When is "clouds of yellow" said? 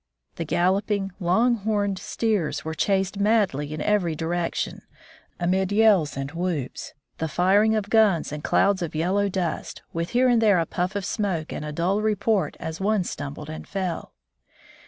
8.43-9.29